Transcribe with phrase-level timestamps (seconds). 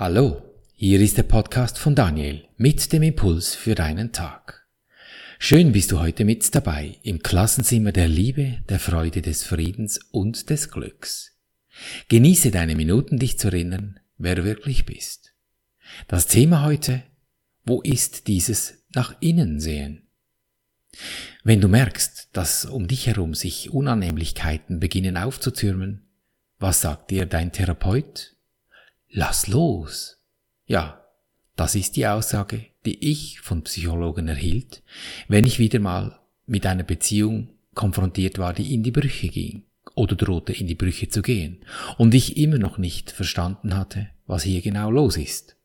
[0.00, 0.40] Hallo,
[0.72, 4.66] hier ist der Podcast von Daniel mit dem Impuls für deinen Tag.
[5.38, 10.48] Schön bist du heute mit dabei im Klassenzimmer der Liebe, der Freude, des Friedens und
[10.48, 11.36] des Glücks.
[12.08, 15.34] Genieße deine Minuten, dich zu erinnern, wer du wirklich bist.
[16.08, 17.02] Das Thema heute,
[17.66, 20.08] wo ist dieses nach innen sehen?
[21.44, 26.08] Wenn du merkst, dass um dich herum sich Unannehmlichkeiten beginnen aufzutürmen,
[26.58, 28.39] was sagt dir dein Therapeut?
[29.12, 30.18] Lass los.
[30.66, 31.04] Ja,
[31.56, 34.82] das ist die Aussage, die ich von Psychologen erhielt,
[35.26, 39.64] wenn ich wieder mal mit einer Beziehung konfrontiert war, die in die Brüche ging
[39.96, 41.64] oder drohte in die Brüche zu gehen
[41.98, 45.56] und ich immer noch nicht verstanden hatte, was hier genau los ist.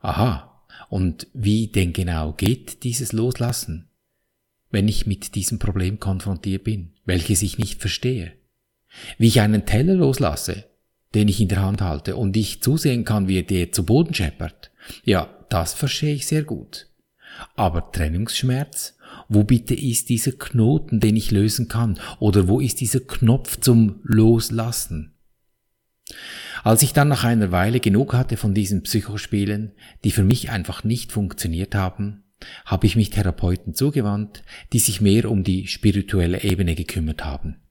[0.00, 3.90] Aha, und wie denn genau geht dieses Loslassen,
[4.70, 8.32] wenn ich mit diesem Problem konfrontiert bin, welches ich nicht verstehe?
[9.18, 10.64] Wie ich einen Teller loslasse,
[11.14, 14.70] den ich in der Hand halte und ich zusehen kann, wie der zu Boden scheppert,
[15.04, 16.88] ja, das verstehe ich sehr gut.
[17.54, 18.96] Aber Trennungsschmerz?
[19.28, 21.98] Wo bitte ist dieser Knoten, den ich lösen kann?
[22.18, 25.14] Oder wo ist dieser Knopf zum Loslassen?
[26.64, 29.72] Als ich dann nach einer Weile genug hatte von diesen Psychospielen,
[30.04, 32.24] die für mich einfach nicht funktioniert haben,
[32.64, 37.61] habe ich mich Therapeuten zugewandt, die sich mehr um die spirituelle Ebene gekümmert haben.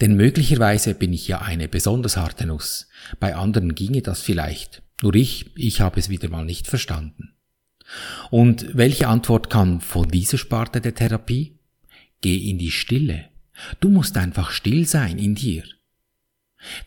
[0.00, 2.88] Denn möglicherweise bin ich ja eine besonders harte Nuss.
[3.18, 4.82] Bei anderen ginge das vielleicht.
[5.02, 7.34] Nur ich, ich habe es wieder mal nicht verstanden.
[8.30, 11.58] Und welche Antwort kam von dieser Sparte der Therapie?
[12.20, 13.30] Geh in die Stille.
[13.80, 15.64] Du musst einfach still sein in dir.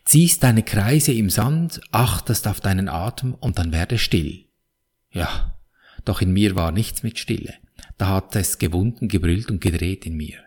[0.05, 4.45] Ziehst deine Kreise im Sand, achtest auf deinen Atem und dann werde still.
[5.11, 5.57] Ja,
[6.05, 7.55] doch in mir war nichts mit Stille.
[7.97, 10.43] Da hat es gewunden, gebrüllt und gedreht in mir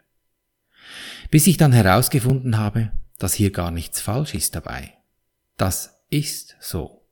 [1.31, 4.95] bis ich dann herausgefunden habe, dass hier gar nichts falsch ist dabei.
[5.57, 7.07] Das ist so.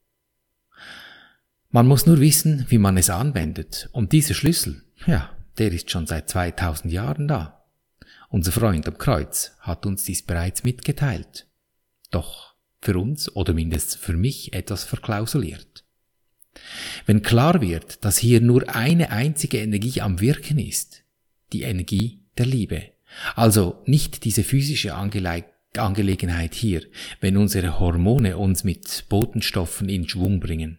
[1.70, 3.88] Man muss nur wissen, wie man es anwendet.
[3.92, 7.64] Und dieser Schlüssel, ja, der ist schon seit 2000 Jahren da.
[8.28, 11.46] Unser Freund am Kreuz hat uns dies bereits mitgeteilt.
[12.10, 15.84] Doch für uns oder mindestens für mich etwas verklausuliert.
[17.06, 21.02] Wenn klar wird, dass hier nur eine einzige Energie am Wirken ist,
[21.52, 22.93] die Energie der Liebe,
[23.34, 25.44] also nicht diese physische Angele
[25.76, 26.82] Angelegenheit hier,
[27.20, 30.78] wenn unsere Hormone uns mit Botenstoffen in Schwung bringen.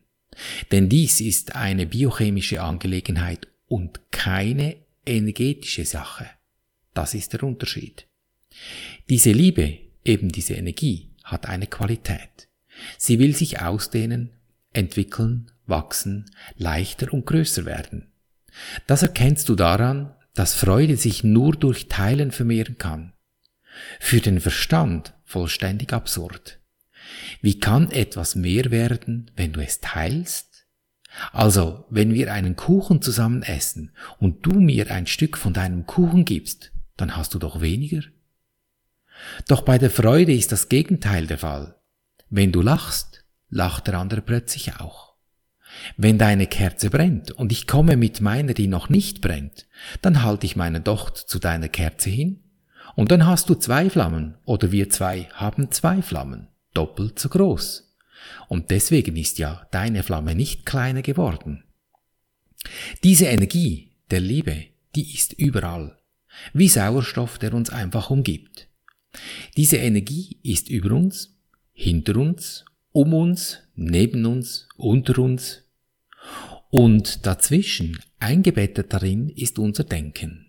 [0.72, 6.29] Denn dies ist eine biochemische Angelegenheit und keine energetische Sache.
[6.94, 8.07] Das ist der Unterschied.
[9.09, 12.47] Diese Liebe, eben diese Energie, hat eine Qualität.
[12.97, 14.31] Sie will sich ausdehnen,
[14.74, 18.12] entwickeln, wachsen, leichter und größer werden.
[18.88, 23.13] Das erkennst du daran, dass Freude sich nur durch Teilen vermehren kann.
[24.00, 26.59] Für den Verstand vollständig absurd.
[27.41, 30.68] Wie kann etwas mehr werden, wenn du es teilst?
[31.31, 36.25] Also, wenn wir einen Kuchen zusammen essen und du mir ein Stück von deinem Kuchen
[36.25, 38.01] gibst, dann hast du doch weniger.
[39.47, 41.79] Doch bei der Freude ist das Gegenteil der Fall.
[42.29, 45.15] Wenn du lachst, lacht der andere plötzlich auch.
[45.97, 49.68] Wenn deine Kerze brennt und ich komme mit meiner, die noch nicht brennt,
[50.02, 52.40] dann halte ich meine Docht zu deiner Kerze hin
[52.96, 57.94] und dann hast du zwei Flammen oder wir zwei haben zwei Flammen, doppelt so groß.
[58.47, 61.63] Und deswegen ist ja deine Flamme nicht kleiner geworden.
[63.03, 64.66] Diese Energie der Liebe,
[64.96, 65.97] die ist überall,
[66.53, 68.68] wie Sauerstoff, der uns einfach umgibt.
[69.56, 71.38] Diese Energie ist über uns,
[71.74, 75.63] hinter uns, um uns, neben uns, unter uns,
[76.75, 80.47] und dazwischen, eingebettet darin, ist unser Denken.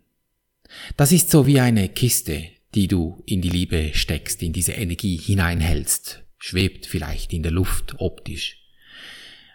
[0.97, 5.19] Das ist so wie eine Kiste, die du in die Liebe steckst, in diese Energie
[5.19, 8.59] hineinhältst, schwebt vielleicht in der Luft optisch.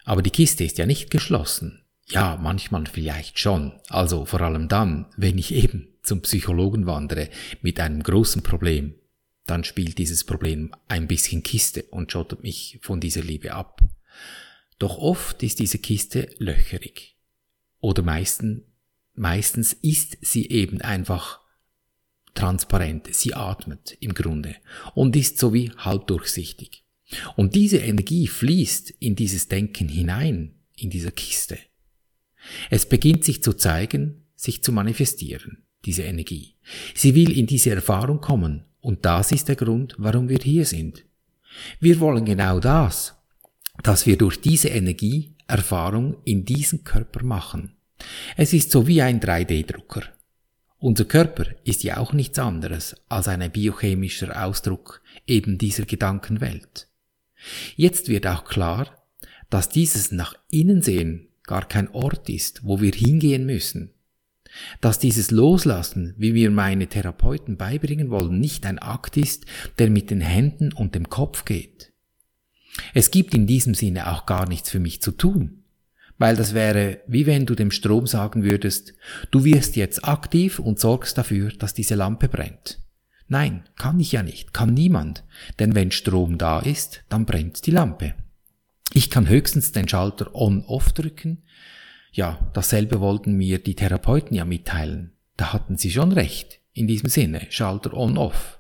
[0.06, 1.82] Aber die Kiste ist ja nicht geschlossen.
[2.08, 3.74] Ja, manchmal vielleicht schon.
[3.90, 7.28] Also vor allem dann, wenn ich eben zum Psychologen wandere
[7.62, 8.94] mit einem großen Problem,
[9.46, 13.82] dann spielt dieses Problem ein bisschen Kiste und schottet mich von dieser Liebe ab.
[14.82, 17.16] Doch oft ist diese Kiste löcherig.
[17.82, 18.64] Oder meisten,
[19.14, 21.40] meistens ist sie eben einfach
[22.34, 24.56] transparent, sie atmet im Grunde
[24.96, 26.84] und ist so wie halbdurchsichtig.
[27.36, 31.60] Und diese Energie fließt in dieses Denken hinein, in dieser Kiste.
[32.72, 36.56] Es beginnt sich zu zeigen, sich zu manifestieren, diese Energie.
[36.96, 41.06] Sie will in diese Erfahrung kommen und das ist der Grund, warum wir hier sind.
[41.80, 43.21] Wir wollen genau das,
[43.84, 47.76] dass wir durch diese Energie Erfahrung in diesen Körper machen.
[48.38, 50.04] Es ist so wie ein 3D-Drucker.
[50.80, 56.88] Unser Körper ist ja auch nichts anderes als ein biochemischer Ausdruck eben dieser Gedankenwelt.
[57.76, 58.88] Jetzt wird auch klar,
[59.50, 63.92] dass dieses nach innen sehen gar kein Ort ist, wo wir hingehen müssen.
[64.80, 69.46] Dass dieses Loslassen, wie wir meine Therapeuten beibringen wollen, nicht ein Akt ist,
[69.78, 71.91] der mit den Händen und dem Kopf geht.
[72.94, 75.64] Es gibt in diesem Sinne auch gar nichts für mich zu tun,
[76.18, 78.94] weil das wäre, wie wenn du dem Strom sagen würdest,
[79.32, 82.80] du wirst jetzt aktiv und sorgst dafür, dass diese Lampe brennt.
[83.28, 85.24] Nein, kann ich ja nicht, kann niemand,
[85.60, 88.14] denn wenn Strom da ist, dann brennt die Lampe.
[88.94, 91.44] Ich kann höchstens den Schalter on-off drücken.
[92.12, 95.14] Ja, dasselbe wollten mir die Therapeuten ja mitteilen.
[95.38, 96.60] Da hatten sie schon recht.
[96.74, 98.60] In diesem Sinne, Schalter on-off.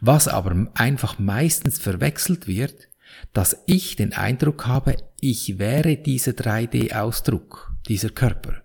[0.00, 2.88] Was aber einfach meistens verwechselt wird,
[3.32, 8.62] dass ich den Eindruck habe, ich wäre dieser 3D-Ausdruck, dieser Körper.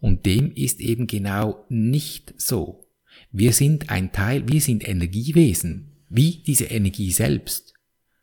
[0.00, 2.88] Und dem ist eben genau nicht so.
[3.32, 7.74] Wir sind ein Teil, wir sind Energiewesen, wie diese Energie selbst.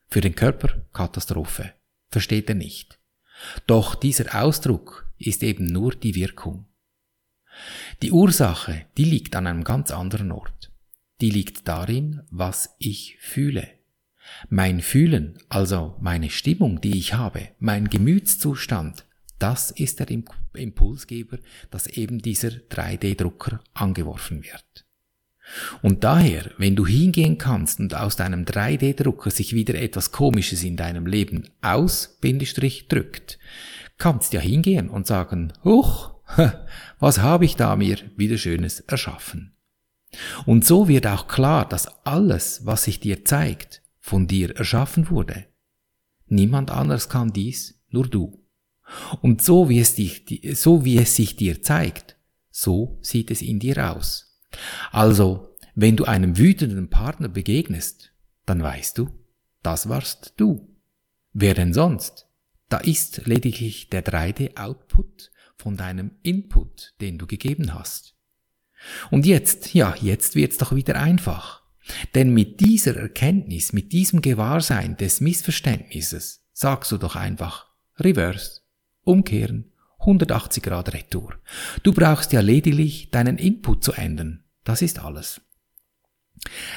[0.07, 1.73] Für den Körper Katastrophe.
[2.09, 2.99] Versteht er nicht.
[3.65, 6.67] Doch dieser Ausdruck ist eben nur die Wirkung.
[8.01, 10.71] Die Ursache, die liegt an einem ganz anderen Ort.
[11.21, 13.67] Die liegt darin, was ich fühle.
[14.49, 19.05] Mein Fühlen, also meine Stimmung, die ich habe, mein Gemütszustand,
[19.39, 20.07] das ist der
[20.53, 21.37] Impulsgeber,
[21.69, 24.85] dass eben dieser 3D-Drucker angeworfen wird.
[25.81, 30.77] Und daher, wenn du hingehen kannst und aus deinem 3D-Drucker sich wieder etwas Komisches in
[30.77, 33.39] deinem Leben aus, Bindestrich, drückt,
[33.97, 36.13] kannst ja hingehen und sagen, huch,
[36.99, 39.53] was habe ich da mir wieder Schönes erschaffen.
[40.45, 45.45] Und so wird auch klar, dass alles, was sich dir zeigt, von dir erschaffen wurde.
[46.27, 48.45] Niemand anders kann dies, nur du.
[49.21, 52.17] Und so wie es, dich, so wie es sich dir zeigt,
[52.51, 54.37] so sieht es in dir aus.
[54.91, 58.13] Also, wenn du einem wütenden Partner begegnest,
[58.45, 59.09] dann weißt du,
[59.63, 60.75] das warst du.
[61.31, 62.27] Wer denn sonst?
[62.67, 68.17] Da ist lediglich der 3D-Output von deinem Input, den du gegeben hast.
[69.11, 71.62] Und jetzt, ja, jetzt wird's doch wieder einfach.
[72.15, 77.67] Denn mit dieser Erkenntnis, mit diesem Gewahrsein des Missverständnisses, sagst du doch einfach
[77.99, 78.61] Reverse,
[79.03, 81.35] umkehren, 180 Grad Retour.
[81.83, 84.43] Du brauchst ja lediglich deinen Input zu ändern.
[84.63, 85.41] Das ist alles.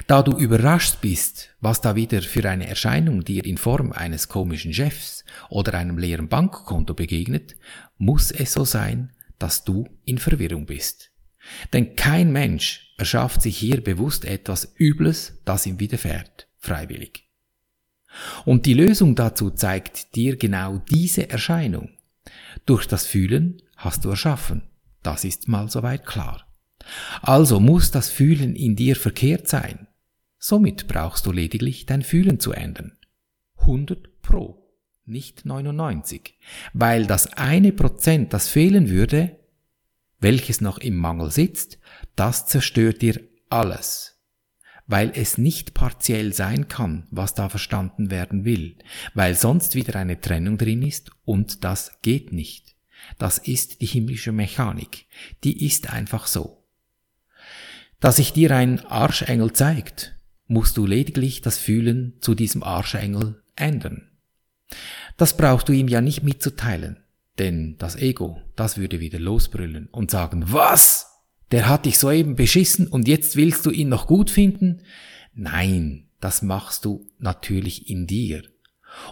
[0.06, 4.72] Da du überrascht bist, was da wieder für eine Erscheinung dir in Form eines komischen
[4.72, 7.56] Chefs oder einem leeren Bankkonto begegnet,
[7.98, 11.10] muss es so sein, dass du in Verwirrung bist.
[11.72, 17.28] Denn kein Mensch erschafft sich hier bewusst etwas Übles, das ihm widerfährt, freiwillig.
[18.44, 21.90] Und die Lösung dazu zeigt dir genau diese Erscheinung.
[22.64, 24.62] Durch das Fühlen hast du erschaffen.
[25.02, 26.46] Das ist mal soweit klar.
[27.20, 29.87] Also muss das Fühlen in dir verkehrt sein.
[30.38, 32.96] Somit brauchst du lediglich dein Fühlen zu ändern.
[33.58, 34.62] 100 pro,
[35.04, 36.34] nicht 99.
[36.72, 39.37] Weil das eine Prozent, das fehlen würde,
[40.18, 41.78] welches noch im Mangel sitzt,
[42.14, 44.20] das zerstört dir alles.
[44.86, 48.78] Weil es nicht partiell sein kann, was da verstanden werden will,
[49.14, 52.76] weil sonst wieder eine Trennung drin ist und das geht nicht.
[53.18, 55.06] Das ist die himmlische Mechanik.
[55.44, 56.64] Die ist einfach so.
[58.00, 60.16] Dass sich dir ein Arschengel zeigt,
[60.46, 64.10] musst du lediglich das Fühlen zu diesem Arschengel ändern.
[65.16, 67.02] Das brauchst du ihm ja nicht mitzuteilen,
[67.38, 71.12] denn das Ego, das würde wieder losbrüllen und sagen, was?
[71.52, 74.83] Der hat dich soeben beschissen und jetzt willst du ihn noch gut finden?
[75.35, 78.43] Nein, das machst du natürlich in dir.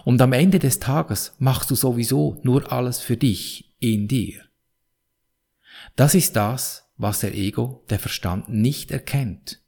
[0.03, 4.41] Und am Ende des Tages machst du sowieso nur alles für dich in dir.
[5.95, 9.61] Das ist das, was der Ego, der Verstand nicht erkennt.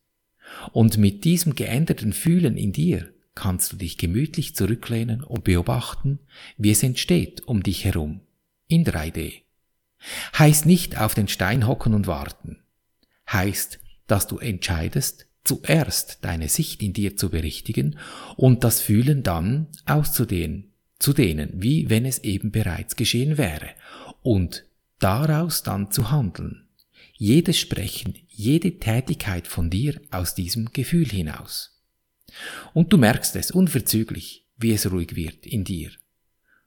[0.71, 6.19] Und mit diesem geänderten Fühlen in dir kannst du dich gemütlich zurücklehnen und beobachten,
[6.57, 8.21] wie es entsteht um dich herum,
[8.67, 9.41] in 3D.
[10.37, 12.59] Heißt nicht auf den Stein hocken und warten.
[13.31, 17.97] Heißt, dass du entscheidest, zuerst deine Sicht in dir zu berichtigen
[18.35, 23.69] und das Fühlen dann auszudehnen, zu dehnen, wie wenn es eben bereits geschehen wäre,
[24.21, 24.65] und
[24.99, 26.67] daraus dann zu handeln
[27.17, 31.81] jedes Sprechen, jede Tätigkeit von dir aus diesem Gefühl hinaus.
[32.73, 35.91] Und du merkst es unverzüglich, wie es ruhig wird in dir.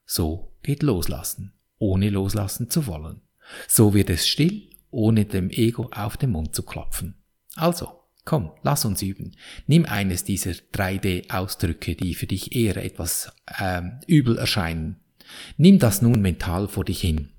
[0.05, 3.23] So geht Loslassen, ohne loslassen zu wollen.
[3.67, 7.17] So wird es still, ohne dem Ego auf den Mund zu klopfen.
[7.57, 7.91] Also,
[8.25, 9.33] komm, lass uns üben.
[9.67, 15.01] Nimm eines dieser 3D-Ausdrücke, die für dich eher etwas ähm, übel erscheinen.
[15.57, 17.31] Nimm das nun mental vor dich hin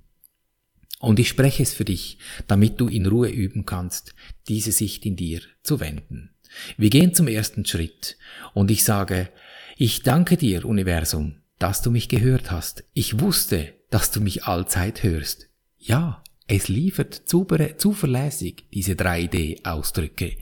[1.01, 4.13] und ich spreche es für dich, damit du in Ruhe üben kannst,
[4.47, 6.29] diese Sicht in dir zu wenden.
[6.77, 8.17] Wir gehen zum ersten Schritt
[8.53, 9.29] und ich sage,
[9.77, 12.83] ich danke dir, Universum, dass du mich gehört hast.
[12.93, 15.49] Ich wusste, dass du mich allzeit hörst.
[15.77, 20.37] Ja, es liefert zuverlässig diese 3D-Ausdrücke.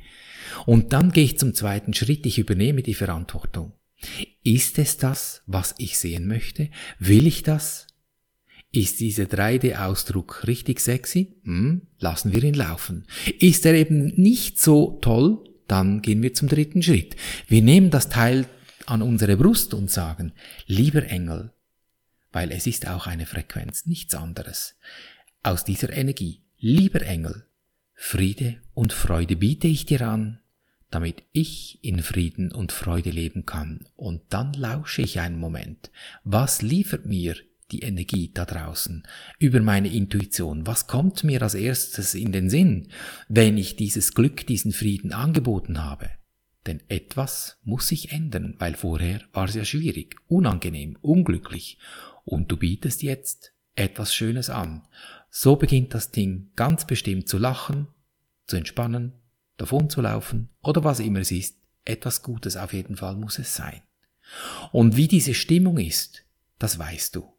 [0.65, 3.73] Und dann gehe ich zum zweiten Schritt, ich übernehme die Verantwortung.
[4.43, 6.69] Ist es das, was ich sehen möchte?
[6.99, 7.87] Will ich das?
[8.71, 11.35] Ist dieser 3D-Ausdruck richtig sexy?
[11.43, 13.05] Hm, lassen wir ihn laufen.
[13.39, 15.43] Ist er eben nicht so toll?
[15.67, 17.15] Dann gehen wir zum dritten Schritt.
[17.47, 18.47] Wir nehmen das Teil
[18.85, 20.33] an unsere Brust und sagen,
[20.65, 21.51] lieber Engel,
[22.31, 24.77] weil es ist auch eine Frequenz, nichts anderes.
[25.43, 27.45] Aus dieser Energie, lieber Engel,
[27.95, 30.39] Friede und Freude biete ich dir an,
[30.91, 33.85] damit ich in Frieden und Freude leben kann.
[33.95, 35.91] Und dann lausche ich einen Moment.
[36.23, 37.35] Was liefert mir
[37.71, 39.03] die Energie da draußen
[39.37, 40.65] über meine Intuition?
[40.65, 42.89] Was kommt mir als erstes in den Sinn,
[43.27, 46.09] wenn ich dieses Glück, diesen Frieden angeboten habe?
[46.65, 51.77] Denn etwas muss sich ändern, weil vorher war es ja schwierig, unangenehm, unglücklich.
[52.29, 54.87] Und du bietest jetzt etwas Schönes an.
[55.31, 57.87] So beginnt das Ding ganz bestimmt zu lachen,
[58.45, 59.13] zu entspannen,
[59.57, 61.57] davon zu laufen oder was immer es ist.
[61.85, 63.81] Etwas Gutes auf jeden Fall muss es sein.
[64.71, 66.23] Und wie diese Stimmung ist,
[66.59, 67.33] das weißt du.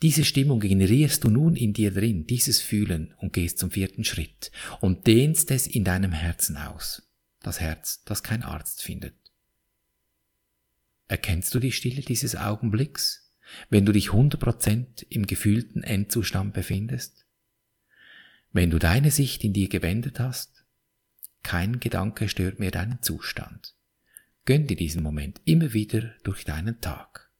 [0.00, 4.52] Diese Stimmung generierst du nun in dir drin, dieses Fühlen und gehst zum vierten Schritt
[4.80, 7.02] und dehnst es in deinem Herzen aus.
[7.42, 9.16] Das Herz, das kein Arzt findet.
[11.08, 13.25] Erkennst du die Stille dieses Augenblicks,
[13.70, 17.26] wenn du dich 100% im gefühlten Endzustand befindest?
[18.52, 20.64] Wenn du deine Sicht in dir gewendet hast,
[21.42, 23.74] kein Gedanke stört mehr deinen Zustand.
[24.46, 27.30] Gönn dir diesen Moment immer wieder durch deinen Tag.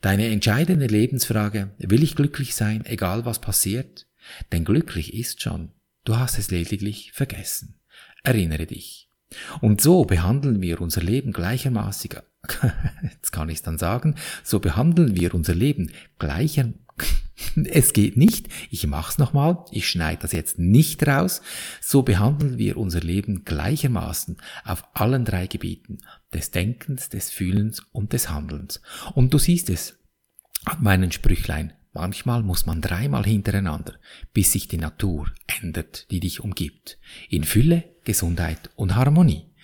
[0.00, 4.06] Deine entscheidende Lebensfrage, will ich glücklich sein, egal was passiert?
[4.52, 5.72] Denn glücklich ist schon,
[6.04, 7.80] du hast es lediglich vergessen.
[8.22, 9.08] Erinnere dich.
[9.60, 12.16] Und so behandeln wir unser Leben gleichermaßig,
[13.02, 15.90] jetzt kann ich es dann sagen, so behandeln wir unser Leben.
[16.18, 16.72] Gleicher,
[17.64, 21.42] es geht nicht, ich mach's nochmal, ich schneide das jetzt nicht raus,
[21.80, 25.98] so behandeln wir unser Leben gleichermaßen auf allen drei Gebieten,
[26.32, 28.80] des Denkens, des Fühlens und des Handelns.
[29.14, 29.98] Und du siehst es
[30.64, 33.94] an meinen Sprüchlein, manchmal muss man dreimal hintereinander,
[34.32, 35.30] bis sich die Natur
[35.60, 39.49] ändert, die dich umgibt, in Fülle, Gesundheit und Harmonie.